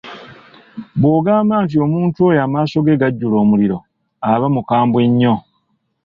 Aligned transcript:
Bw’ogamba 0.99 1.55
nti 1.63 1.75
omuntu 1.85 2.17
oyo 2.27 2.39
amaaso 2.45 2.77
ge 2.85 2.99
gajjula 3.01 3.35
omuliro, 3.43 3.77
aba 4.31 4.47
mukambwe 4.55 5.01
nnyo. 5.09 5.35